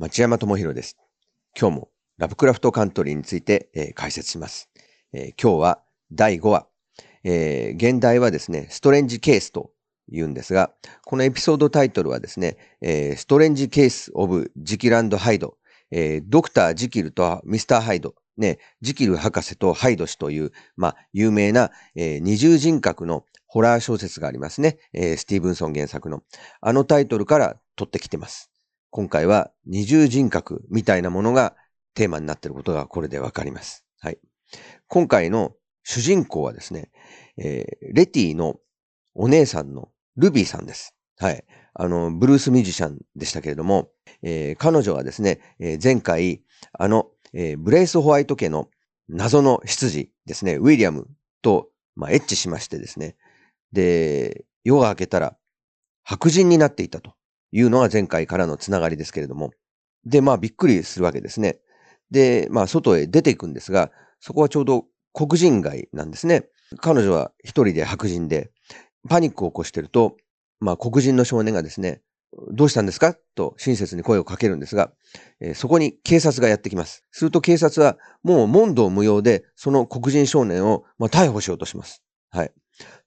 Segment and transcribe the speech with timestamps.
[0.00, 0.96] 町山智博です。
[1.54, 4.70] 今日もラブクラフトカントリーについて、えー解説します、
[5.12, 6.66] えー今日は第5話、
[7.22, 9.72] えー現代はですね、ストレンジケースと
[10.08, 10.72] 言うんですが、
[11.04, 15.58] このエピソードタイトルはですね、えストレンジケースオブジキランドハイド、
[15.90, 24.78] えドクタージキルとミスターハイド、ね、ジキル博士とハイド氏という、まあ、有名な、え二重人格のホラー小説がありますね。
[24.94, 26.22] えスティーブンソン原作の。
[26.62, 28.49] あのタイトルから取ってきてます。
[28.90, 31.54] 今回は二重人格みたいなものが
[31.94, 33.84] テーマになっていることがこれでわかります。
[34.00, 34.18] はい。
[34.88, 35.52] 今回の
[35.84, 36.90] 主人公はですね、
[37.36, 38.56] えーレティの
[39.14, 40.94] お姉さんのルビーさんです。
[41.18, 41.44] はい。
[41.74, 43.90] あの、ブルースミュージシャンでしたけれども、
[44.22, 48.68] えー彼女はですね、えー前回、あの、えーブレイス・ホワイト家の
[49.08, 51.08] 謎の執事ですね、ウィリアム
[51.42, 53.16] と、まあ、エッチしましてですね、
[53.72, 55.36] で、夜が明けたら
[56.02, 57.14] 白人になっていたと
[57.52, 59.50] いうのが前回からのつながりですけれども、
[60.04, 61.58] で、まあびっくりするわけですね。
[62.10, 63.90] で、まあ外へ出ていくんですが、
[64.20, 66.48] そこはちょうど黒人街なんですね。
[66.80, 68.50] 彼女は一人で白人で、
[69.08, 70.16] パニックを起こしてると、
[70.60, 72.02] まあ黒人の少年がですね、
[72.52, 73.16] どうしたんですか？
[73.34, 74.92] と親切に声をかけるんですが、
[75.40, 77.04] えーそこに警察がやってきます。
[77.10, 82.04] すると警察はもう問答無用でその黒人少年を、まあ、逮捕しようとします。
[82.30, 82.52] はい。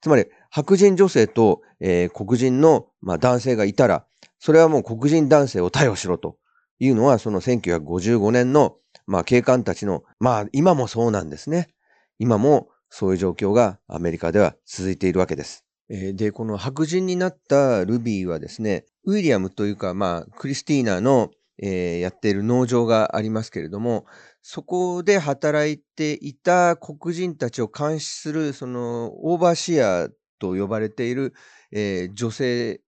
[0.02, 4.05] つまり白人女性と、えー黒人の、まあ、男性がいたら、
[4.44, 6.36] それはもう黒人男性を逮捕しろと
[6.77, 8.75] いうのはその1955年の、
[9.08, 11.73] まあ、警官たちの、まあ今もそうなんですね。
[12.19, 15.63] 今もそういう状況がアメリカでは続いているわけです。
[15.88, 24.05] で、この白人になったルビーはですね、ウィリアムというか、まあ、クリスティーナの、えーやっている農場がありますけれども、
[24.41, 31.33] そこで働いていた黒人たちを監視する、その、オーバーシアと呼ばれている、
[31.72, 32.81] えー女性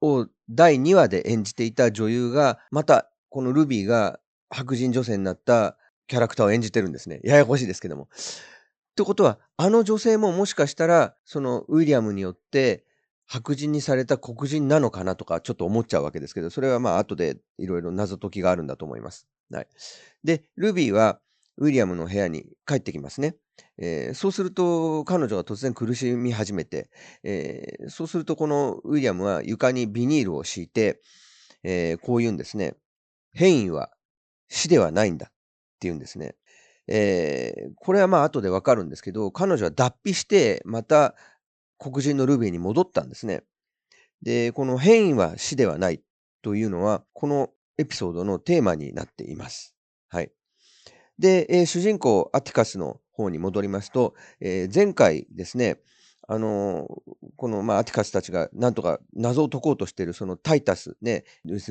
[0.00, 7.20] を第2話で演じていた女優が、また、このルビーが白人女性になったキャラクターを演じてるんですね。
[7.24, 8.04] ややこしいですけども。
[8.04, 12.84] ってことは、あの女性ももしかしたら、そのウィリアムによって
[13.26, 19.26] 白人にされた黒人なのかなとか、ちょっと思っちゃうわけですけど、それはまあ後でいろいろ謎解きがあるんだと思います。
[19.50, 19.66] はい。
[20.22, 21.20] で、ルビーは
[21.56, 23.36] ウィリアムの部屋に帰ってきますね。
[23.78, 26.90] えーそうすると、彼女が突然苦しみ始めて、
[27.22, 31.00] えーそうするとこのウィリアムは床にビニールを敷いて、
[31.62, 32.74] えーこう言うんですね。
[33.32, 33.90] 変異は
[34.48, 35.34] 死ではないんだって
[35.82, 36.34] 言うんですね。
[36.88, 41.14] えーこれはまあ後でわかるんですけど、彼女は脱皮して、また
[41.78, 43.42] 黒人のルビーに戻ったんですね。
[44.22, 46.02] で、この変異は死ではない
[46.42, 49.74] というのは、このエピソードのテーマになっています。
[50.08, 50.30] はい。
[51.18, 55.78] で、えー主人公アティカスの方に戻りますと、えー前回ですね、
[56.28, 56.88] あの
[57.36, 61.24] この、まあ、アティカスたちがなんとか謎を解こうとしているそのタイタスね、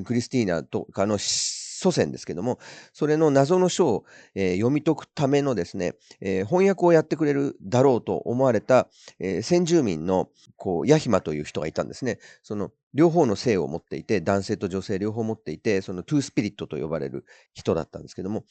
[0.06, 2.60] クリスティーナとかの祖先ですけども、
[2.94, 8.88] それの謎の書を、えー読み解くためのですね、えー翻訳をやってくれるだろうと思われた、
[9.20, 12.20] えー先住民のこうヤヒマという人がいたんですね。
[12.44, 18.44] その両方の性を持っていて、男性と女性両方持っていて、そのトゥースピリットと呼ばれる人だったんですけども、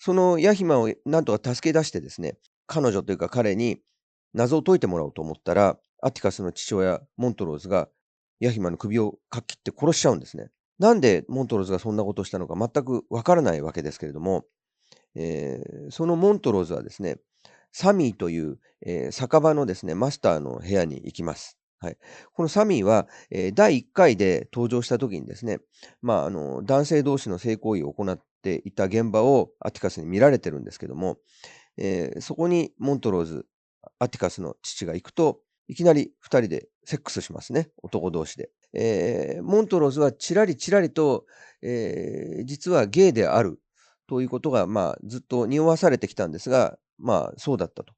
[0.00, 3.80] そのヤヒマをなんとか助け出してですね、彼女というか彼に
[4.32, 7.88] 謎を解いてもらおうと思ったら、アティカスの父親、モントローズが
[8.40, 10.48] ヤヒマの首をかっ切って殺しちゃうんですね。
[10.78, 14.46] なんでモントローズがそんなことをしたのか全くわからないわけですけれども、
[15.14, 17.18] えーそのモントローズはですね、
[17.70, 21.58] サミーという、えー酒場のですね、マスターの部屋に行きます。
[21.78, 21.98] はい。
[22.32, 25.58] このサミーは、えー第1回で登場した時にですね、
[26.00, 31.18] まあ、あの、男性同士の性行為を行っていた現場をアティカスに見られてるんですけども、
[31.76, 33.46] えーそこにモントローズ、
[33.98, 38.50] アティカスの父が行くと、いきなり2人でセックスしますね、男同士で。
[38.72, 41.26] えーモントローズはちらりちらりと、
[41.62, 43.60] えー実はゲイである
[44.10, 47.94] ということが、まあ、ずっと匂わされてきたんですが、まあ、そうだったと。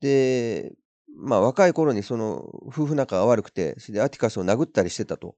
[0.00, 0.74] で、
[1.16, 5.36] まあ、若い頃にその夫婦仲が悪くて、それでアティカスを殴ったりしてたと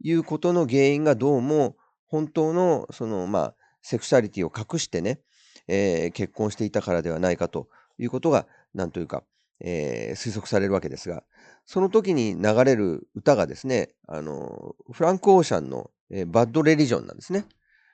[0.00, 5.20] いうことの原因がどうも、本当の、その、まあ、セクシャリティを隠してね、
[5.66, 9.24] えー結婚していたからではないかということが、なんというか、
[9.60, 11.24] えー推測されるわけですが、
[11.66, 17.44] その時に流れる歌がですね、あの、フランク・オーシャンの、えーバッド・レリジョンなんですね。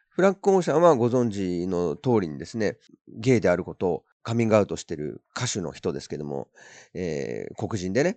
[0.09, 2.79] フランク・オーシャンはご存知の通りにですね、
[3.09, 6.49] ゲイであることをカミングアウトしてる歌手の人ですけども、
[6.95, 8.17] えー黒人でね。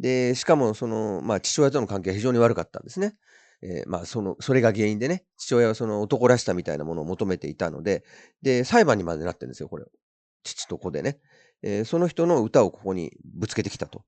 [0.00, 3.16] で、しかもその、まあ父親との関係が非常に悪かったんですね。
[3.62, 8.04] えーまあその、それが原因でね、父親はその男らしさみたいなものを求めていたので、
[8.42, 9.86] で、裁判にまでなってるんですよ、これ。
[10.42, 11.18] 父と子でね。
[11.62, 14.04] えーその人の歌をここにぶつけてきたと。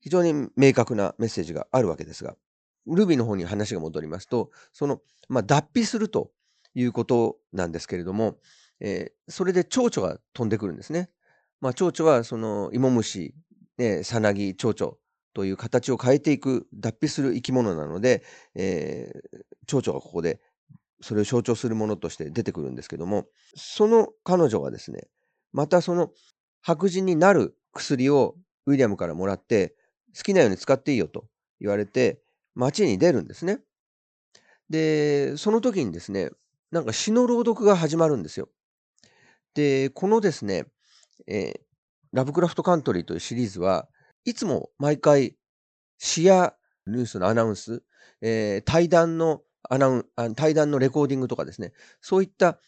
[0.00, 2.36] 非常に明確なメッセージがあるわけですが、
[2.86, 6.32] ルビーの方に話が戻りますと、その、まあ、脱皮すると
[6.74, 8.38] いうことなんですけれども、
[8.80, 11.10] えー、それで蝶々が飛んでくるんですね。
[11.60, 13.34] まあ、蝶々はその芋虫、
[13.78, 14.96] ね、さなぎ、蝶々
[15.34, 18.22] という形を変えていく、脱皮する生き物なので、
[18.54, 20.40] えー、蝶々がここで
[21.00, 23.26] それを象徴するものとして出てくるんですけども、
[23.56, 25.08] その彼女はですね、
[25.52, 26.10] またその
[26.62, 28.36] 白人になる薬を
[28.66, 29.74] ウィリアムからもらって、
[30.16, 31.26] 好きなように使っていいよと
[31.60, 32.20] 言われて、
[32.54, 33.60] 街に出るんですね。
[34.70, 36.30] で、その時にですね、
[36.70, 38.48] なんか詩の朗読が始まるんですよ。
[39.54, 40.64] で、このですね、
[41.26, 41.60] えー、
[42.12, 43.88] ラブクラフトカントリーというシリーズは
[44.24, 45.36] いつも毎回
[45.98, 46.54] 詩や
[46.86, 47.82] ニュースのアナウンス、
[48.20, 52.58] えー、対談のアナウン対談のレコーディングとかですね、そういった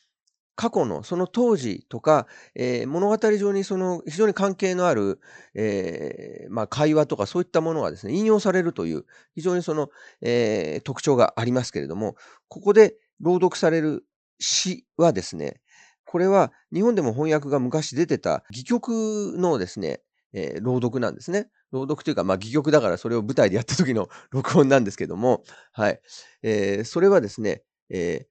[0.56, 5.21] 過去のその当時とか、えー、物語上にその非常に関係のある、
[5.55, 9.05] えー、まあ、会話とかそういったものがですね、引用されるという
[9.35, 9.89] 非常にその、
[10.21, 12.15] えー、特徴がありますけれども、
[12.49, 14.05] ここで朗読される
[14.39, 15.61] 詩はですね、
[16.05, 20.04] これは日本でも翻訳が昔出てた戯曲のですね、
[20.35, 21.49] え朗読なんですね。
[21.71, 26.01] 朗読というか、まあ、戯曲だからそれを舞台でやった時の 録音なんですけども、はい。
[26.43, 28.27] えー、それはですね、え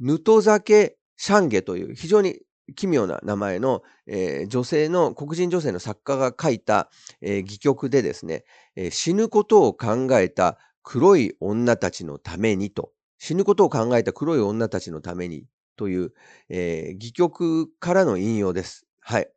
[0.00, 2.40] ー、ぬと酒シャンゲという非常に
[2.76, 6.90] 奇妙な名前の、えー、女性の、黒人女性の作家が書いた、
[7.20, 8.44] えー、戯曲でですね、
[8.76, 15.46] えー、死ぬことを考えた黒い女たちのためにと、死ぬことを考えた黒い女たちのために
[15.76, 16.12] という、
[16.48, 18.86] え戯曲からの引用です。
[19.00, 19.30] はい。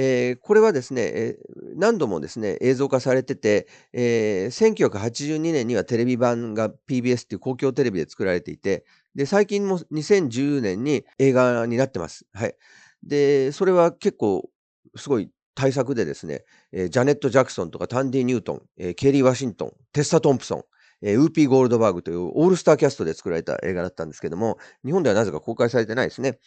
[0.00, 8.84] えー、これはですね、えー、何度もですね、映像化されてて、えー、1982年にはテレビ版が PBS っていう公共テレビで作られていて、
[9.16, 12.26] で、最近も2010年に映画になってます。
[12.32, 12.54] はい。
[13.02, 14.48] で、それは結構
[14.94, 20.64] すごい大作でですね、えー、ジャネット・ジャクソンとかタンディ・ニュートン、えー、ケリー・ワシントン、テッサ・トンプソン、
[21.02, 26.38] えー、ウーピー・ゴールドバーグというオールスターキャストで作られた映画だったんですけども、日本ではなぜか公開されてないですね。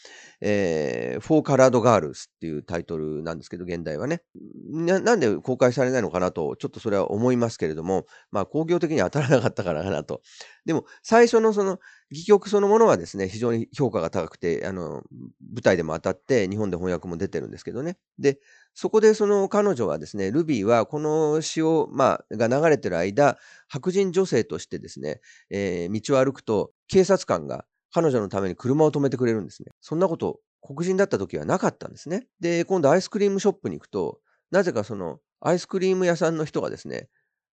[0.42, 4.99] えー、 For Colored Girls っていうタイトルなんですけど、原題はね。
[5.00, 10.21] なんで公開されないのかなと、ちょっとそれは思いますけれども、まあ、工業的に当たらなかったからかなと。
[10.65, 11.80] でも、最初のその、
[12.11, 15.03] 戯曲そのものはですね、非常に評価が高くて、あの、
[15.39, 17.97] 舞台でも当たって、日本で翻訳も出てるんですけどね。
[18.19, 18.39] で、
[18.73, 23.37] そこでその彼女はですね、ルビーはこの詩を、まあ、が流れてる間、
[23.69, 29.71] 白人女性としてですね、えー、道を歩くと、警察官が彼女のために車を止めてくれるんですね。
[29.79, 32.27] そんなこと黒人だった時はなかったんですね。
[32.39, 34.19] で、今度アイスクリームショップに行くと、
[34.51, 37.09] なぜかそのアイスクリーム屋さんの人がですね、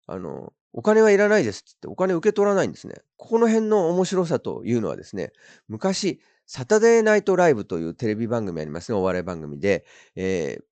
[0.07, 2.95] あの、お金はいらないですってってお金受け取らないんですね。
[3.17, 5.33] ここの辺の面白さというのはですね、
[5.69, 9.87] 昔、サタデーナイトライブというテレビ番組ありますね、お笑い番組で、
[10.17, 10.65] えー、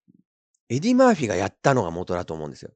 [0.76, 2.72] エディ・マーフィーがやったのが元だと思うんですよ。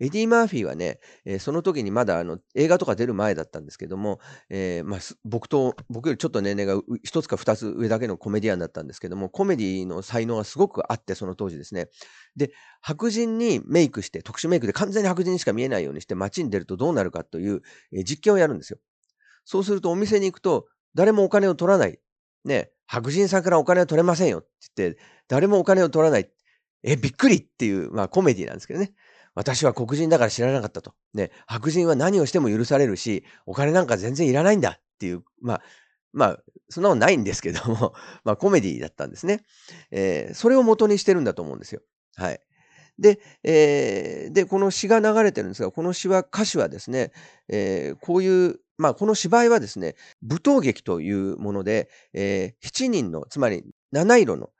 [0.00, 11.88] エディ・マーフィーはね、えー、その時にまだあの映画とか出る前だったんですけども、えー、まあ、僕と、僕よりちょっと年齢が一つか二つ上だけのコメディアンだったんですけども、コメディの才能がすごくあって、その当時ですね。
[12.36, 17.62] で、白人にメイクして、特殊メイクで完全に白人にしか見えないようにして街に出るとどうなるかという、
[17.92, 18.78] えー、実験をやるんですよ。
[19.44, 21.98] そうするとお店に行くと、誰もお金を取らない。
[22.44, 26.30] ね、白人さんからお金は取れませんよって言って、誰もお金を取らない。
[26.82, 28.92] え、びっくりっていう、まあコメディなんですけどね。
[29.38, 30.94] 私は黒人だから知らなかったと。
[31.14, 35.62] ね、白人は何をしても許されるし、お金なんか全然いらないんだっていう、まあ、
[36.12, 36.38] まあ、
[36.68, 37.94] そんなのないんですけども、
[38.24, 39.44] まあコメディだったんですね。
[39.92, 41.82] えー、それを元にしてるんだと思うんですよ。
[42.16, 42.40] はい。
[42.98, 47.12] で、えー、で、この詩が流れてるんですが、この詩は、歌詞はですね、
[47.46, 54.50] えー、こういう、まあ、この芝居はですね、舞踏劇というもので、えー、7人の、つまり七色の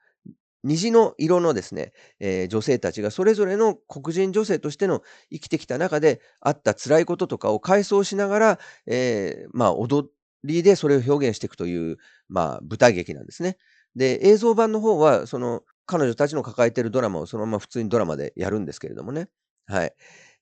[0.64, 10.08] 虹の色のですね、えー、女性たちがそれぞれの黒人女性としての生きてきた中であった辛いこととかを回想しながら、えー、まあ、踊
[10.44, 11.98] りでそれを表現していくという、
[12.28, 13.56] まあ、舞台劇なんですね。
[13.94, 19.28] で、映像版の方は、その、彼女たちの抱えているドラマをそのまま普通にドラマでやるんですけれどもね。
[19.66, 19.94] はい。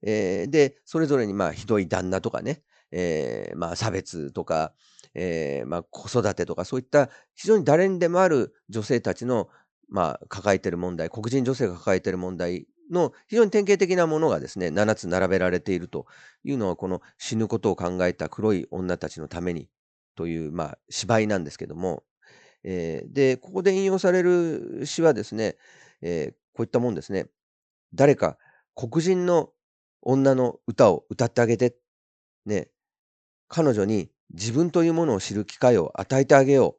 [0.03, 4.73] えー、で、それぞれに、まあ、ひどい旦那とかね、えー、まあ、差別とか、
[5.15, 9.49] えー、まあ、子育てとか、そういった非常に誰にでもある女性たちの
[9.89, 16.07] まあ、抱えている問題、黒人女性が抱えている問題の非常に典型的なものがですね、7つ並べられていると
[16.45, 19.69] いうのは、この死ぬことを考えた黒い女たちのために
[20.17, 22.03] という、まあ、芝居なんですけども、
[22.65, 25.57] えー、で、ここで引用される詩はですね、
[26.03, 27.27] えー、こういったもんですね。
[27.95, 28.37] 誰か
[28.75, 29.51] 黒人の
[30.03, 31.77] 女の歌を歌ってあげて、
[32.45, 32.69] ね、
[33.49, 36.77] 彼女に自分というものを知る機会を与えてあげよ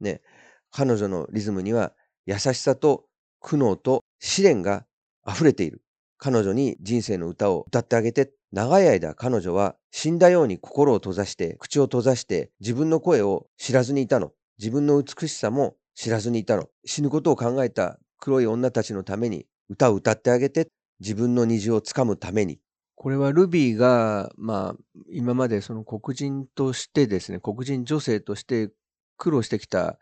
[0.00, 0.04] う。
[0.04, 0.22] ね、
[0.70, 1.92] 彼女のリズムには
[2.28, 3.06] 優しさと
[3.40, 4.84] 苦悩と試練が
[5.26, 5.80] 溢れている。
[6.18, 14.32] 彼女に人生の歌を歌ってあげて、長い間彼女は死んだように心を閉ざして、口を閉ざして自分の声を知らずにいたの。
[14.58, 16.68] 自分の美しさも知らずにいたの。
[16.84, 20.68] 死ぬことを考えた黒い女たちのために歌を歌ってあげて、
[21.00, 22.60] 自分の虹をつかむために。
[22.94, 28.70] これはルビーが、まあ、今までその黒人としてですね、黒人女性として
[29.16, 29.98] 苦労してきた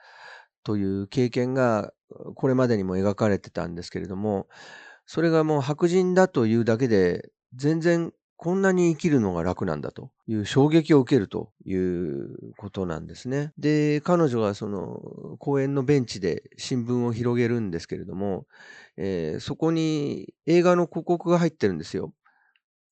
[0.66, 1.92] という経験が
[2.34, 4.48] これまでにも描かれてたんですけれども、
[5.06, 13.52] それがもう白人だというだけで全然こんなに生きるのが楽なんだという衝撃を受けるということなんですね。
[13.58, 18.46] で、彼女がその公園のベンチで新聞を広げるんですけれども、
[18.96, 22.12] えー、そこに映画の広告が入ってるんですよ。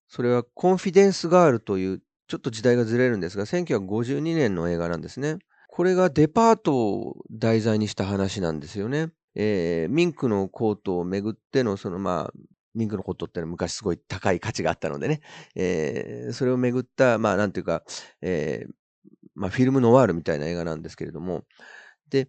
[0.07, 5.39] それはコンフィデンスガールというちょっと時代がずれるんですが、1952年の映画なんですね。
[5.75, 9.11] これがデパートを題材にした話なんですよね。
[9.35, 12.33] えー、ミンクのコートをめぐっての、そのまあ、
[12.77, 15.21] ミンクのコートってのは昔すごい高い価値があったのでね、
[15.57, 17.83] えー、それをめぐった、まあなんていうか、
[18.23, 18.73] えー、
[19.35, 21.43] まあフィルムノワールみたいな映画なんですけれども、
[22.09, 22.29] で、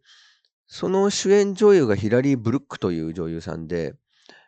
[0.65, 3.93] その主演女優がヒラリー・ブルックという女優さんで、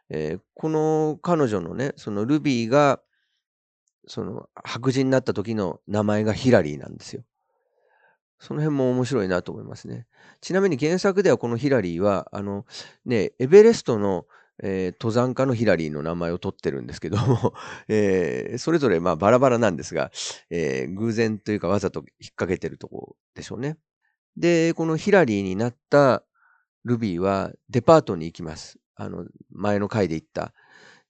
[0.10, 3.00] えー、この彼女のね、そのルビーが、
[4.08, 7.22] その白人になった時の名前がヒラリーなんですよ。
[8.40, 10.06] その辺も面白いなと思いますね。
[10.42, 12.66] ちなみに原作ではこのヒラリーは、あの、
[13.06, 14.26] ね、エベレストの、
[14.64, 17.54] えー、登山家のヒラリーの名前を取ってるんですけども、
[17.88, 20.12] えー、それぞれまあバラバラなんですが、
[20.50, 23.78] えー、偶然というかわざと引っ掛けてるところでしょうね。
[24.36, 26.24] で、このヒラリーになった
[26.86, 28.80] ルビーはデパートに行きます。
[28.96, 30.54] あの、前の回で言った。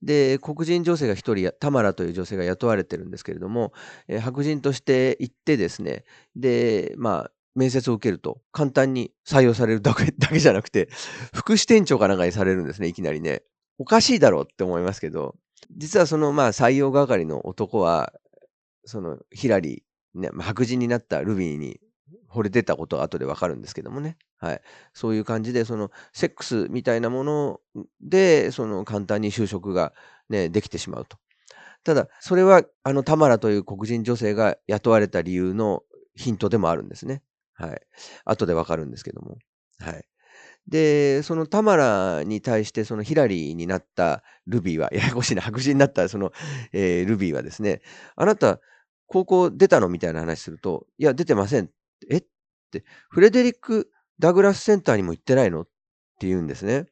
[0.01, 3.73] で、黒人女性が一人、タマラという女性が雇われてるんですけれども、
[4.07, 6.03] えー、白人として行ってですね、
[6.35, 10.89] で、まあ、面接を受けると、簡単に採用されるだけ だけじゃなくて、
[11.33, 13.43] 副支店長かなんかにされるんですね、いきなりね。
[13.79, 15.35] おかしいだろうって思いますけど、
[15.75, 18.13] 実はその、まあ、採用係の男は、
[18.85, 21.79] その、ヒラリー、ね、白人になったルビーに
[22.29, 24.17] 惚れてたことは後でわかるんですけどもね。
[24.37, 24.61] はい。
[24.93, 27.59] そういう感じで、その、セックスみたいなもの
[28.01, 29.93] で、その、簡単に就職が
[30.29, 31.17] ね、できてしまうと。
[31.83, 35.83] ただ、それは、あの、タマラという黒人女性が雇われた理由の
[36.15, 37.23] ヒントでもあるんですね。
[37.53, 37.81] はい。
[38.25, 39.37] 後でわかるんですけども。
[39.79, 40.05] はい。
[40.67, 46.33] で、そのタマラに対してそのヒラリーになったルビーは、ややこしいな、白人になったその、
[46.73, 47.81] えー、ルビーはですね、
[48.15, 48.59] あなた、
[49.09, 49.87] 高校出たの？
[49.87, 51.69] みたいな話すると、いや、出てません。
[52.09, 52.17] え？
[52.17, 52.23] っ
[52.71, 53.89] て、フレデリック・
[54.19, 55.61] ダグラスセンターにも行ってないの？
[55.61, 55.65] っ
[56.19, 56.85] て言うんですね。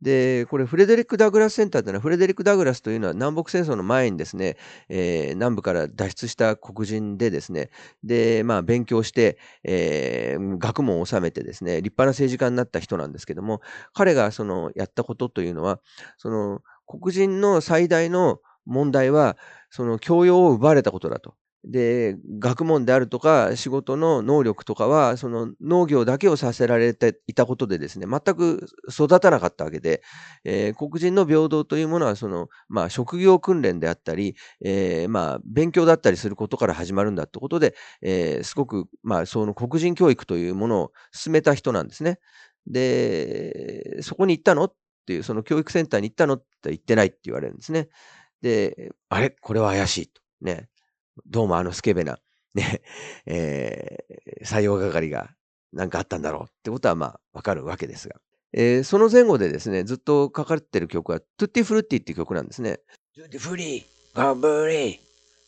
[0.00, 4.56] で、これフレデリック・ダグラスセンターというのは、フレデリック・ダグラスというのは南北戦争の前にですね、
[4.88, 7.70] えー、南部から脱出した黒人でですね、
[8.02, 13.60] で、まあ勉強して、えー、学問を収めてですね、立派な政治家になった人なんですけども、
[13.94, 15.78] 彼がそのやったことというのは、
[16.18, 19.36] その黒人の最大の問題は、
[19.70, 21.36] その教養を奪われたことだと。
[21.64, 30.02] で、学問であるとか仕事の能力とかは、その農業だけをさせられていたことでですね、全く育たなかったわけで、
[30.44, 42.18] えー、黒人の平等というものは、その、まあ、職業訓練であったり、えー、まあ、勉強だったりすることから始まるんだってことで、えー、すごく、まあ、その黒人教育というものを進めた人なんですね。
[42.66, 44.74] で、そこに行ったのっ
[45.06, 47.88] ていう、その教育センターに行ったのって言ってないって言われるんですね。
[48.40, 49.30] で、あれ？
[49.30, 50.20] これは怪しいと。
[50.40, 50.68] ね。
[51.26, 52.18] どうもあのスケベな、
[52.54, 52.82] ね、
[53.26, 55.30] えー、採用係が
[55.72, 58.16] 何かあったんだろうってことはまあわかるわけですが。
[58.54, 62.80] えー、その前後でですね、ずっと書かれてる曲は、トゥッティフルッティっていう曲なんですね。
[63.14, 64.98] トゥッティフリー、バブリー、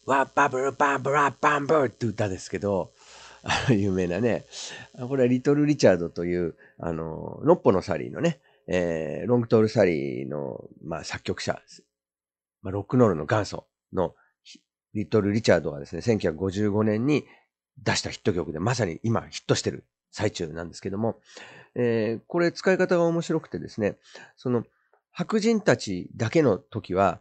[0.06, 2.92] ワッバブルバブラバンブルって歌ですけど、
[3.42, 4.46] あの有名なね、
[4.98, 11.60] これはリトル・リチャードという、あの、ノッポのサリーのね、えー、ロングトール・サリーの、まあ、作曲者、
[12.62, 14.14] まあ、ロックノールの元祖の
[14.94, 17.24] リトル・リチャードがですね、1955年に
[17.82, 21.20] 出したヒット曲で、まさに今ヒットしてる最中なんですけども、
[21.74, 23.96] えー、これ使い方が面白くてですね、
[24.36, 24.64] その
[25.10, 27.20] 白人たちだけの時は、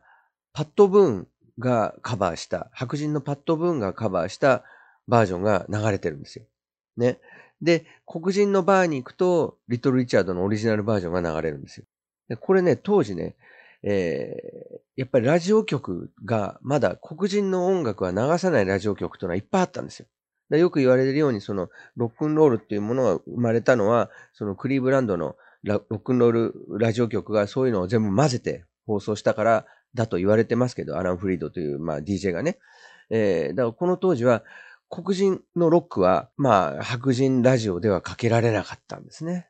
[0.54, 1.28] パッド・ブーン
[1.60, 4.64] がカバーした、白人のパッド・ブーンがカバーした
[5.08, 6.46] バージョンが流れてるんですよ。
[6.98, 7.20] ね。
[7.62, 12.38] で、黒人のバーに行くと、リトル・リチャードのオリジナルバージョンが流れるんですよ。
[12.40, 13.36] これね、当時ね、
[13.84, 20.08] え、やっぱりラジオ局がまだ黒人の音楽は流さないラジオ局というのはいっぱいあったんですよ。
[20.58, 32.60] よく言われるように、そのロックンロールっていうものが生まれたのは、そのクリーブランドのロックンロールラジオ局がそういうのを全部混ぜて放送したからだと言われてますけど、アラン・フリードという、まあ、DJ がね。
[33.10, 34.44] えー、だからこの当時は
[34.90, 39.50] 黒人のロックは、まあ、白人ラジオではかけられなかったんですね。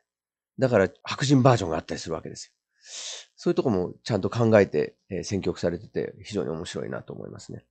[0.58, 2.52] だから白人バージョンがあったりするわけですよ。
[2.84, 7.64] そういうとこもちゃんと考えて、え、選曲されてて非常に面白いなと思いますね。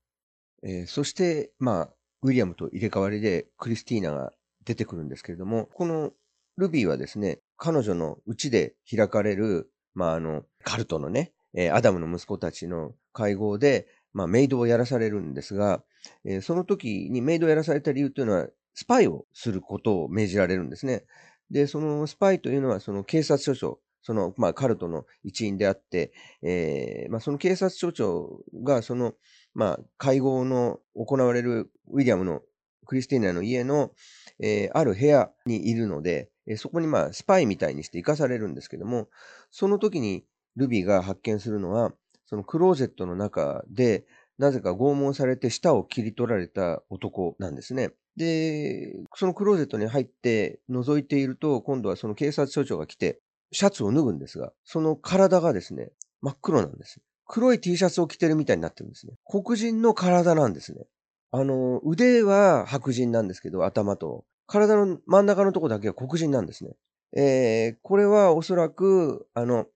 [0.63, 1.89] えー、そして、まあ、
[2.24, 4.32] ウィリアムと入れ替わりでクリスティーナが
[4.65, 6.12] 出てくるんですけれども、この
[6.58, 15.84] ルビーはですね、彼女のうちで開かれる、まあ、あの、カルトのね、え、アダムの息子たちの会合で、まあ、メイドをやらされるんですが、
[16.25, 21.05] えー、その時にメイドをやらされた理由というのは、スパイをすることを命じられるんですね。
[21.51, 29.13] で、そのスパイというのは、その警察署長、その、まあ、カルトの一員であって、えー、まあ、その警察署長が、その、
[29.53, 32.41] まあ、会合の行われるウィリアムの
[32.86, 33.91] クリスティーナの家の、
[34.39, 39.07] えー、ある部屋にいるので、えー、そこにまあ、スパイみたいにして生かされるんですけども、
[39.51, 40.25] その時に
[40.57, 41.93] ルビーが発見するのは、
[42.25, 44.05] そのクローゼットの中で、
[44.38, 47.91] なぜか拷問されて舌を切り取られた男なんですね。
[48.17, 53.22] で、そのクローゼットに入って覗いていると、今度はその警察署長が来て、
[53.53, 55.91] シャツを脱ぐんですが、その体がですね、
[56.22, 57.00] 真っ黒なんです。
[57.25, 59.13] 黒い T シャツを着てるみたいになってるんですね。
[59.25, 60.86] 黒人の体なんですね。
[61.31, 64.25] あの、腕は白人なんですけど、頭と。
[64.45, 66.75] 体の真ん中のとこだけは黒人なんですね。
[67.15, 69.67] えー、これはおそらく、あの、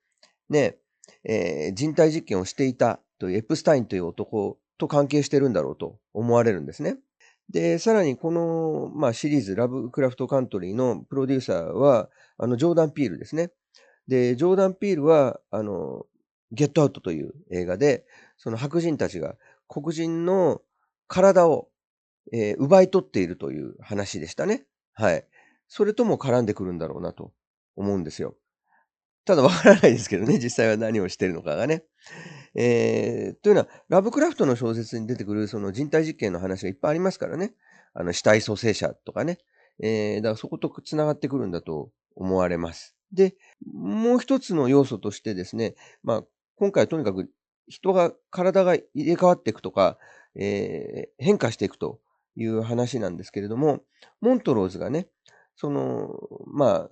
[0.49, 0.77] ね、
[1.23, 6.97] えー、人体実験をしていたというエプスタインという男と関係してるんだろうと思われるんですね。
[7.49, 13.51] で、さらにこの、まあ、シリーズ、ラブクラフトカントリーのプロデューサーは、あの、ジョーダン・ピールですね。
[14.07, 16.05] で、ジョーダン・ピールは、あの、
[16.51, 18.05] ゲットアウトという映画で、
[18.37, 19.35] その白人たちが
[19.67, 20.61] 黒人の
[21.07, 21.69] 体を、
[22.31, 24.65] えー、奪い取っているという話でしたね。
[24.93, 25.25] はい。
[25.67, 27.33] それとも絡んでくるんだろうなと
[27.75, 28.35] 思うんですよ。
[29.25, 31.83] ただわからないですけどね、 実際は何をしてるのかがね。
[32.55, 37.53] えー、というのは、ラブクラフトの小説に出てくるその人体実験の話がいっぱいありますからね。
[37.93, 39.37] あの、死体蘇生者とかね。
[39.79, 42.96] えー、だからそこと繋がってくるんだと思われます。
[43.11, 43.35] で、
[43.65, 46.23] もう一つの要素としてですね、まあ、
[46.57, 47.29] 今回はとにかく
[47.67, 49.97] 人が、体が入れ替わっていくとか、
[50.35, 51.99] えー、変化していくと
[52.35, 53.81] いう話なんですけれども、
[54.21, 55.07] モントローズがね、
[55.55, 56.89] その、まあ、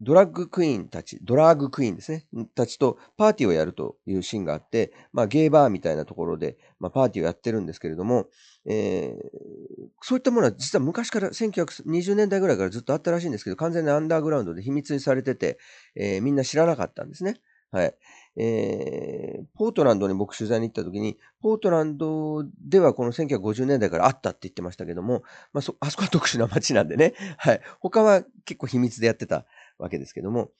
[0.00, 8.26] ドラッグクイーンたち、ドラッグクイーンですね、たちとパーティーをやるというシーンがあって、まあ、ゲーバーみたいなところで、まあ、パーティーをやってるんですけれども、
[8.66, 15.58] えー、そういったものは実は昔から1920年代ぐらいからずっとあったらしいんですけど、完全にアンダーグラウンドで秘密にされてて、
[15.94, 17.40] えー、みんな知らなかったんですね。
[17.74, 17.94] はい。
[18.36, 27.60] えー、ポートランドに僕取材に行った時に、ポートランドではこの1950年代からあったって言ってましたけども、まあ、そ、あそこは特殊な街なんでね、はい。
[27.80, 29.44] 他は結構秘密でやってた
[29.78, 30.50] わけですけども、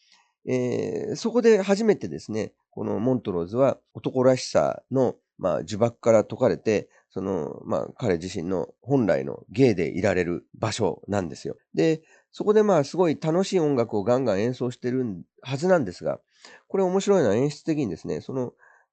[0.47, 11.57] えー、そこで初めてですね、このモントローズは男らしさの、まあ、呪縛から解かれて、その、まあ、彼自身の本来の芸でいられる場所なんですよ。
[11.75, 16.21] で、そこでまあ、すごい楽しい音楽をガンガン演奏してるはずなんですが、
[16.67, 18.53] これ面白いのは演出的にですね、その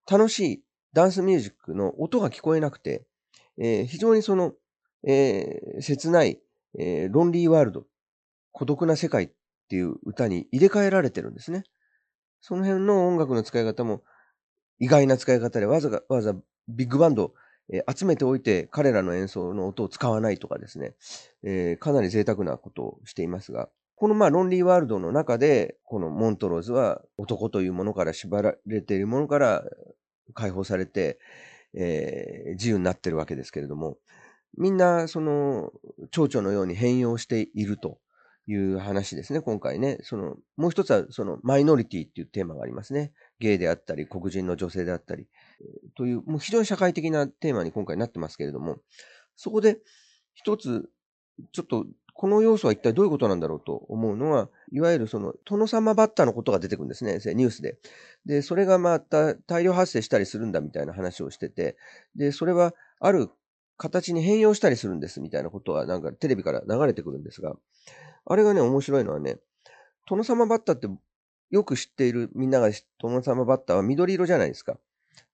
[0.09, 3.05] 楽しいダンスミュージックの音が聞こえなくて、
[3.57, 4.53] えー、非常にその、
[5.07, 6.39] えー、切ない、
[6.77, 7.85] えー、ロンリーワールド、
[8.51, 9.31] 孤独な世界
[9.71, 11.63] っていう歌に入れ替えられてるんですね。
[12.41, 14.03] その辺の音楽の使い方も
[14.79, 16.35] 意外な使い方でわざわざ
[16.67, 17.33] ビッグバンド、
[17.71, 20.95] えー、集めておいて彼らの演奏の音を使わないとかですね、
[21.43, 29.63] えー、かなり贅沢なことをしていますが、このまあロンリーワールドの中で、このモントローズは男というものから縛られているものから
[30.33, 31.17] 解放されて、
[31.73, 33.99] えー、自由になってるわけですけれども、
[34.57, 35.71] みんなその
[36.09, 37.99] 蝶々のように変容していると。
[38.47, 39.99] いう話ですね、今回ね。
[40.01, 43.13] その、もう一つはそのマイノリティっていうテーマがありますね。
[43.39, 45.27] ゲイであったり、黒人の女性であったり、
[45.95, 48.77] という、もう非常に社会的なテーマに今回なってますけれども、
[49.35, 49.79] そこで
[50.33, 50.89] 一つ、
[51.51, 57.77] ちょっとこの要素は一体どういうことなんだろうと思うのは、いわゆるその殿様バッターのことが出てくるんですね、ニュースで。
[58.25, 61.77] で、それがまた大量発生したりするんだみたいな話をしてて、
[62.15, 63.29] で、それはある
[63.77, 67.55] 形に変容したりするんですみたいなことはなんかテレビから流れてくるんですが、
[68.25, 69.37] あれがね、面白いのはね、
[70.07, 70.87] 殿様バッタって
[71.49, 74.77] よく知っているみんなが殿様バッタは緑色じゃないですか。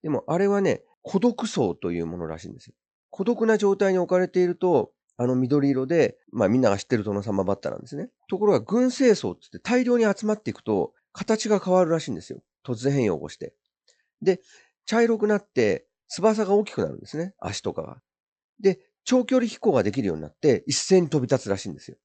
[0.03, 2.73] でもあれはね、孤独層というものらしいんですよ。
[3.09, 8.09] 孤独な状態に置かれていると、あの緑色で、まあみんなが知ってる殿様バッタなんですね。
[8.29, 12.41] ところが群生層ってって大量に集まっていくと、形が変わるらしいんですよ。
[12.63, 13.53] 突然変異を起こして。
[14.21, 14.41] で、
[14.85, 17.33] 茶色くなって、翼が大きくなるんですね。
[17.39, 18.01] 足とかが。
[18.59, 21.97] で、長距離飛行ができるようになって、一斉に飛び立つらしいんですよ。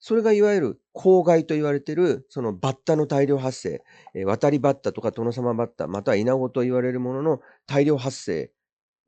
[0.00, 3.82] それがいわゆる公害と言われている、そのバッタの大量発生、
[4.14, 8.52] えー、渡りバッタとか殿様バッタ、または稲子と言われるものの大量発生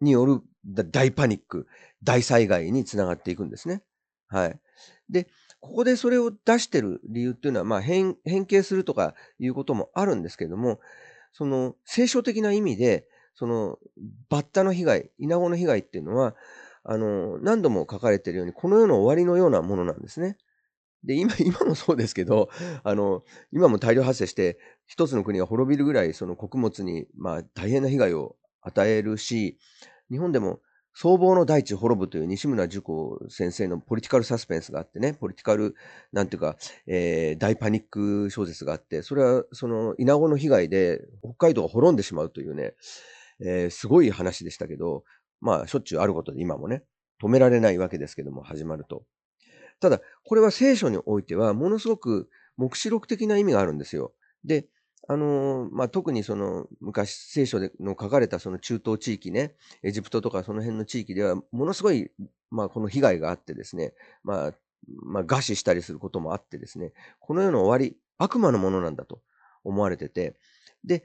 [0.01, 1.67] による大パニック、
[2.03, 3.83] 大災害につながっていくんですね。
[4.29, 4.61] はい。
[5.09, 5.29] で、
[5.61, 10.81] ここでそれを出してる理由っていうのは、まあ変、変形するとかいうこともあるんですけれども、
[11.33, 13.79] その聖書的な意味で、その
[14.29, 16.35] バッタの被害、稲子の被害っていうのは、
[16.83, 20.37] あの、何度も書かれているように、この世の終わりのようなものなんですね。
[21.05, 22.51] で、今、 今もそうですけど、
[22.83, 29.59] あの、今も大量発生して、一つの国が滅びるぐらい、その穀物に、まあ、大変な被害を与えるし、
[30.11, 30.61] 日本でも、
[30.93, 35.77] 総合の大地滅ぶという西村樹子先生のポリティカルサスペンスがあってね、ポリティカル、
[36.13, 42.75] なんていうか、えー、大パニック小説があって、それはその稲子の被害で北海道が滅んでしまうというね、
[43.41, 45.05] えー、すごい話でしたけど、
[45.41, 46.83] まあ、しょっちゅうあることで今もね、
[47.23, 49.05] 止められないわけですけども、始まると。
[49.81, 54.13] ただ、これは聖書においては、ものすごく目視録的な意味があるんですよ。
[54.45, 54.67] で、
[55.09, 62.11] あの、まあ、特にその昔聖書での書かれたその中東地域ね、エジプトとかその辺の地域ではものすごい、
[62.51, 64.53] まあ、この被害があってですね、まあ、
[65.03, 69.21] まあ、餓死したりすることもあってですね、この世の終わり、悪魔のものなんだと
[69.65, 70.37] 思われてて、
[70.85, 71.05] で、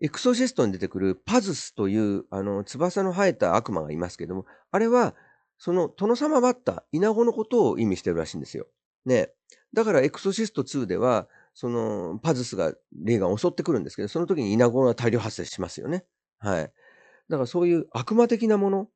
[0.00, 5.14] エクソシストに出てくるパズスというあの翼の生えた悪魔がいますけども、あれは
[5.58, 8.66] その殿様バッタ、イナゴのことを意味してるらしいんですよ。
[9.06, 9.30] ね。
[9.72, 16.04] だからエクソシスト2では、そのパズスが霊が襲ってくるんですけど、その時にイナゴが大量発生しますよね。
[16.38, 16.72] はい。
[17.28, 18.88] だからそういう悪魔的なもの、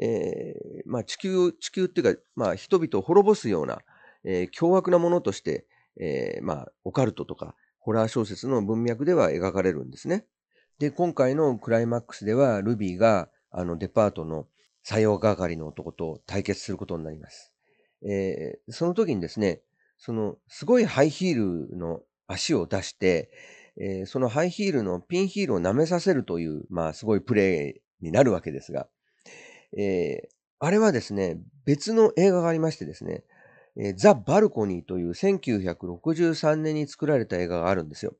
[0.00, 3.80] えー、まあ地球、地球っていうか、まあ人々を滅ぼすような、
[4.24, 5.66] えー、凶悪なものとして、
[6.00, 10.26] えー、まあオカルトとかホラー小説の文脈では描かれるんですね。
[10.78, 14.46] で、今回のクライマックスでは、ルビーがあのデパートの
[14.88, 17.52] 採用係の男と対決することになります。
[18.08, 19.60] えー、その時にですね、
[19.98, 23.30] そのすごいハイヒールの足を出して、
[23.76, 28.86] えー、そのハイヒールのピンヒールを舐めさせるという、まあすごいプレイになるわけですが、
[29.76, 33.24] えー、あれはですね、別の映画がありましてですね、
[33.76, 38.14] えー、ザ・バルコニーという1963年に作られた映画があるんですよ。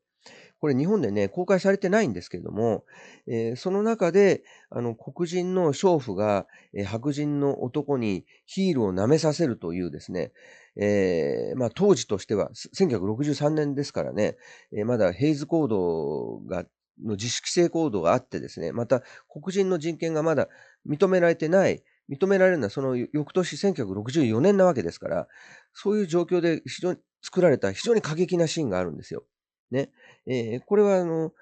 [0.61, 2.85] これ日本でね、公開されてないんですけれども、
[3.29, 10.33] えー、その中で、あの、黒人の娼婦が、えー、白人の男にヒールを舐めさせるというですね、
[10.77, 14.37] えー、まあ当時としては、1963年ですからね、
[14.73, 16.65] え、まだヘイズコードが、
[17.05, 20.49] の自主規制コードがあってですね、また黒人の人権がまだ
[20.89, 25.29] 認められてない、認められるのはその翌年1964年なわけですから、
[25.73, 29.25] そういう状況で非常に作られた非常に過激なシーンがあるんですよ。
[29.71, 29.91] ね。
[30.27, 31.33] えー、これはあの、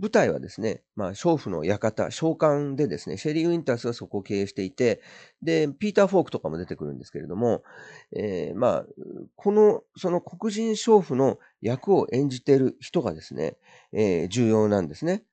[0.00, 5.02] 舞台はですね、まあ、娼婦の館、召喚でですね、シェリー・ウィンタースがそこを経営していて、
[5.42, 7.62] で、ピーター・フォークとかも出てくるんですけれども、
[8.14, 8.86] えー、まあ、
[9.34, 13.56] この、その黒人娼婦の役を演じている人がですね、
[13.92, 15.24] えー、重要なんですね。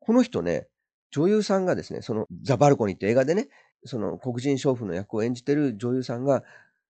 [0.00, 0.68] この人ね、
[1.10, 3.48] 女優さんがですね、そのザ・バルコニーって映画でね、
[3.84, 6.44] その黒人娼婦の役を演じている女優さんが、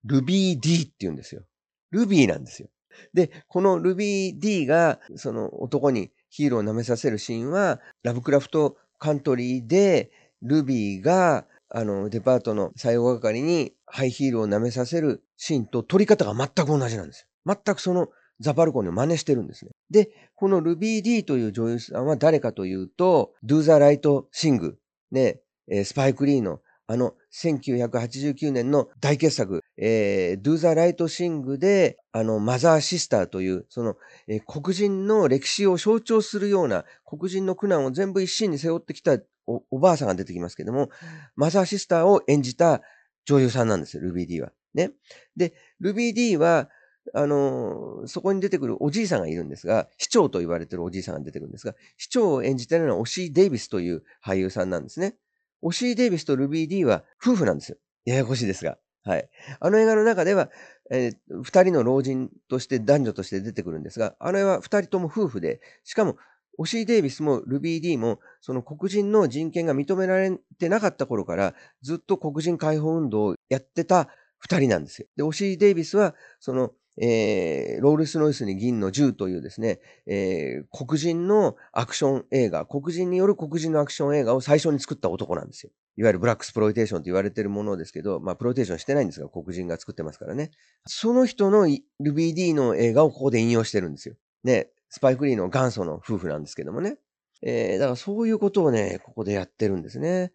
[0.05, 1.43] ルビー・ディーって言うんですよ。
[1.91, 2.69] ルビーなんですよ。
[3.15, 10.11] で、このルビー D が、その男にヒーローを舐めさせるシーンは、ラブクラフトカントリーで、
[10.43, 17.55] ルビーが、あの、デパートの採用係にハイヒールを舐めさせるシーンと撮り方が全く同じなんですよ。
[17.65, 18.09] 全くその
[18.41, 19.73] ザ・バルコニーを真似してるんですね。
[19.91, 24.01] で、このルビー D という女優さんは誰かというと、Do the Right
[24.33, 24.75] Sing
[25.11, 25.41] ね、
[25.85, 40.91] スパイク・リーのあの、1989年の大傑作、えー、Do the Right Sing で、あの、マザーシスターという、その、えー、黒人の歴史を象徴するような、黒人の苦難を全部一身に背負ってきたおおばあさんが出てきますけども、
[41.37, 42.83] マザーシスターを演じた
[43.25, 44.53] 女優さんなんですよ、ルビー D は。
[44.75, 44.93] ね。
[45.37, 46.69] で、ルビー D は、
[47.15, 55.15] あのー、そこに出てくるおじいさんがいるんですが、市長と言われてるおじいさんが出てくるんですが、市長を演じているのはオシー・デイビスという俳優さんなんですね。
[55.63, 57.79] オシー・デイビスとルビー・ディは夫婦なんですよ。
[58.05, 58.79] ややこしいですが。
[59.09, 59.29] はい。
[59.61, 60.51] あの映画の中では、
[60.91, 66.17] えー、二人の老人として男女として出てくるんですが、あれは二人とも夫婦で、しかも、
[66.59, 75.09] オシー・デイビスもルビー・ディも、その黒人の人権が認められてなかった頃から、ずっと黒人解放運動をやってた二人なんですよ。
[75.17, 85.71] で、オシー・デイビスは、その、えー、ロールス・ロイスに銀の銃というですね、えー、黒人のアクション映画、黒人による黒人のアクション映画を最初に作った男なんですよ。
[85.97, 90.51] いわゆるブラックスプロイテーションと言われてるものですけど、まあ、プロイテーションしてないんですが、黒人が作ってますからね。
[90.87, 91.67] その人の
[92.01, 94.15] ルビー D の映画をここで引用してるんですよ。
[94.45, 96.99] ね、スパイクリーの元祖の夫婦なんですけどもね。
[97.43, 100.33] えー、だからそういうことをね、ここでやってるんですね。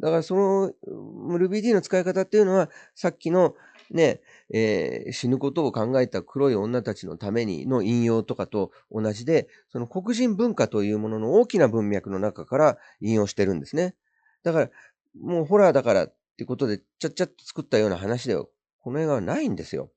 [0.00, 0.72] だからその、
[1.38, 3.54] ルビー D の使い方っていうのは、さっきの
[3.90, 4.20] ね、
[4.52, 13.94] えー、死ぬことを考えた黒い女たちのためにの引用とかと同じで、その黒人文化というものの大きな文脈の中から引用してるんですね。
[14.42, 14.70] だから、
[15.20, 18.44] もうホラーだからってことで、ちゃっちゃっと作ったような話では、
[18.80, 19.90] この映画はないんですよ。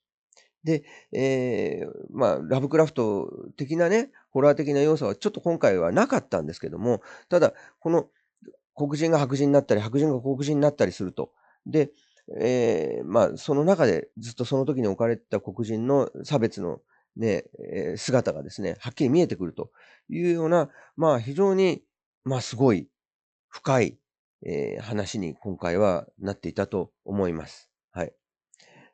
[0.63, 8.09] で、えー、まあ、ラブクラフト的なね、ホラー的な要素はちょっと今回はなかったんですけども、ただ、この
[8.75, 11.31] 黒人が白人になったり、白人が黒人になったりすると。
[11.65, 11.91] で、
[12.37, 16.79] えー、まあ、その中でずっとその時に置かれた黒人の差別の
[17.15, 19.71] ね、えー、姿がですね、はっきり見えてくると
[20.09, 21.83] いうような、まあ、非常に、
[22.23, 22.87] まあ、すごい
[23.47, 23.97] 深い、
[24.45, 27.69] えー、話に今回はなっていたと思います。
[27.91, 28.13] はい。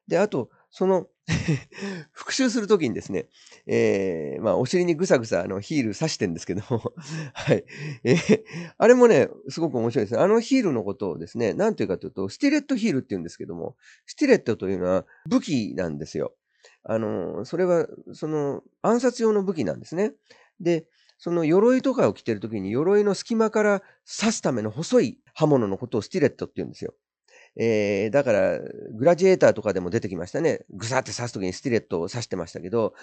[0.08, 1.08] で、あと、その
[2.12, 3.28] 復習するときにですね、
[3.66, 6.94] えー、まあ、お尻にぐさぐさ、あの、ヒール刺してんですけども
[7.34, 7.66] はい。
[8.04, 8.44] えー、
[8.78, 10.20] あれもね、すごく面白いですね。
[10.20, 16.36] あのヒールのことをですね、なんていうかというと、スティレットヒールって言うんですけども、スティレットというのは武器なんですよ。
[16.84, 20.14] あの、それは、その、暗殺用の武器なんですね。
[20.60, 20.86] で、
[21.18, 23.82] その鎧とかを着てるときに、鎧の隙間から
[24.20, 26.94] 刺すための細い刃物のことをスティレットって言うんですよ。
[27.58, 30.66] えー、だから、グラジエーターとかでも出てきましたね。
[30.72, 32.94] ぐさって刺すときにスティレットを刺してましたけど、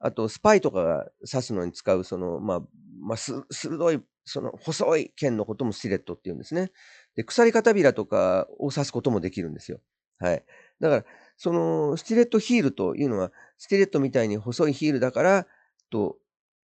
[0.00, 2.60] あと、スパイとかが刺すのに使う、その、まあ、
[3.00, 6.72] まあ、鋭い、その、細い剣のこともスティレットって言うんですね。
[7.16, 9.80] で、鎖帷子とかを刺すこともできるんですよ。
[10.18, 10.44] はい。
[10.78, 11.04] だから、
[11.36, 15.46] その、スティレットヒールというのは、スティレットみたいに細いヒールだから、
[15.90, 16.18] と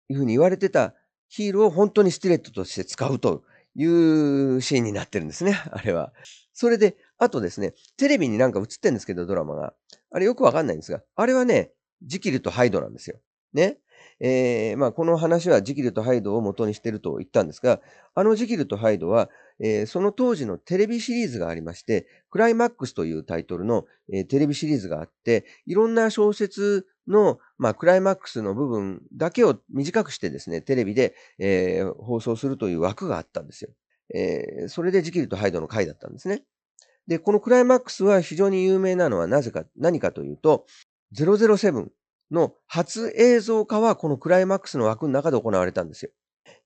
[0.08, 0.94] いうふうに言われてた
[1.28, 6.12] ヒールを本当にスティレットとして使うというシーンになってるんですね、あれは。
[6.52, 9.74] それで、あとですね、テレビになんか映ってんですけど、ドラマが。
[10.10, 13.18] あれよくわかんないんですが、あれはね、ジキルとハイドなんですよ。
[13.52, 13.78] ね。
[14.20, 17.80] えー、まあ、この話はジキルとハイドを元にしてると言ったんですが、
[18.14, 19.28] あのジキルとハイドは、
[19.60, 33.70] えー、その当時のテレビシリーズがありまして、クライマックスというタイトルの、えー、テレビシリーズがあって、いろんな小説の、まあ、クライマックスの部分だけを短くしてですね、テレビで、えー、放送するという枠があったんですよ。
[34.14, 36.42] えー、それでジキルとハイドの回だったんですね。
[37.06, 40.66] で、このクライマックスは非常に有名なのはなぜか、何かというと、
[41.14, 41.88] 007
[42.30, 46.10] の初映像化はこのクライマックスの枠の中で行われたんですよ。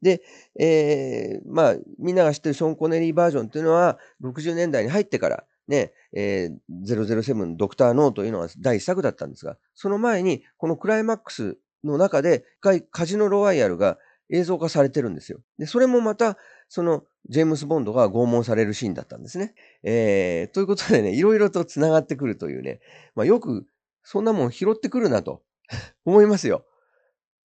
[0.02, 0.22] で、
[0.58, 13.98] えー、まあ、みんなが知ってるショーン・コネリーバージョンっていうのは、60年代に入ってから、ね、えー、007ドクター・ノーというのが第一作だったんですが、その前に、このクライマックスの中で、一回カジノ・ロワイヤルが
[14.30, 15.40] 映像化されてるんですよ。
[15.58, 16.38] で、それもまた、
[16.68, 19.54] その、ジェームス・ボンドが拷問されるシーンだったんですね。
[19.82, 22.80] えー、ということでね、いろいろと繋がってくるというね、
[23.14, 23.66] まあ、よく、
[24.02, 25.42] そんなもん拾ってくるなと
[26.04, 26.64] 思いますよ。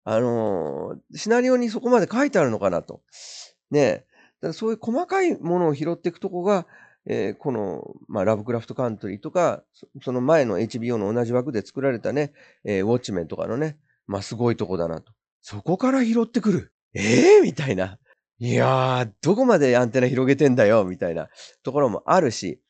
[0.04, 3.02] あのー、シナリオにそこまで書いてあるのかなと。
[3.70, 4.04] ね
[4.40, 6.66] だからそういう細かいものを拾っていくとこが、
[7.06, 9.64] えー、この、まあ、ラブクラフトカントリーとか、
[10.02, 12.32] その前の HBO の同じ枠で作られたね、
[12.64, 15.12] えー、ウォッチメンとかのね、まあ、すごいとこだなと。
[15.40, 16.72] そこから拾ってくる。
[16.94, 17.98] ええー、みたいな。
[18.38, 21.28] いやー、どこまでアンテナ広げてんだよ、みたいな。
[21.62, 22.60] ところもあるし、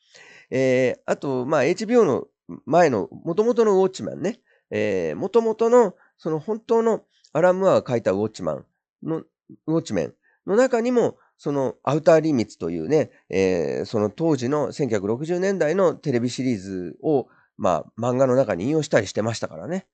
[0.51, 2.25] えー、あと、まあ、HBO の
[2.65, 4.39] 前の、元々のウォッチマンね、
[4.71, 8.65] えー、元々の、その本当のアラムアが書いたウォッチマン
[9.03, 9.23] の、
[9.67, 10.13] ウォッチメン。
[10.47, 19.87] の中にも、そのアウターリミッツというね、えー、その当時の1960年代のテレビシリーズを、まあ、漫画の中に引用したりしてましたからね。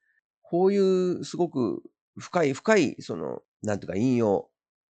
[0.44, 1.82] こういうすごく
[2.18, 4.50] 深い深い、その、なんていうか引用。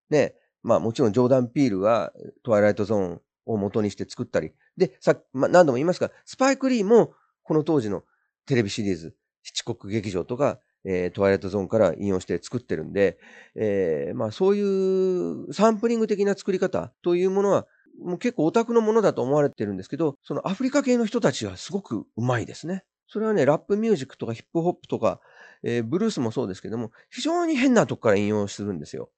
[0.10, 0.36] ね。
[0.64, 2.12] まあもちろんジョーダン・ピールは
[2.44, 4.52] トワイライトゾーンを元にして作ったり。
[4.76, 8.04] で、さまあ、何度も言いますが、スパイク・リーもこの当時の
[8.46, 13.18] テレビシリーズ、七国劇場とか、えー、トワイライトゾーンから引用して作ってるんで、
[13.56, 17.66] えー、まあそういうサンプリング的な作り方というものは、
[18.02, 22.84] もう結構オタクのものだと思われてるんですけど、そのアフリカ系の人たちはすごくうまいですね。
[23.08, 25.20] それはね、ラップミュージックとかヒップホップとか、
[25.64, 29.10] えー、ブルースもそうですけども、非常に変なとこから引用するんですよ。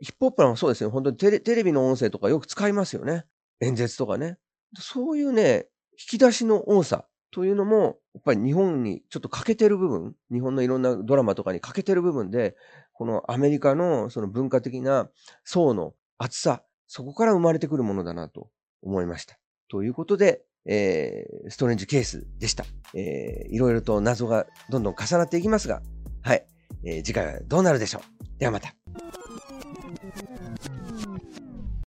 [0.00, 0.90] ヒップホップもそうですよ。
[0.90, 3.24] 本当にテレテレビの音声とかよく使いますよね。
[3.60, 4.38] 演説とかね。
[4.78, 12.56] そういうね、引き出しの多さというのも、やっぱり日本にちょっと欠けてる部分、日本のいろんなドラマとかに欠けてる部分で、
[12.92, 15.10] このアメリカのその文化的な
[15.44, 18.50] 層の厚さ、そこから生まれてくるものだなと
[18.82, 19.38] 思いました。
[19.68, 22.64] ということで、えー、ストレンジケースでした。
[22.94, 25.82] え、いろいろと謎がどんどん重なっていきますが、
[26.22, 26.46] はい。
[26.84, 28.38] えー、次回はどうなるでしょう。
[28.38, 28.74] ではまた。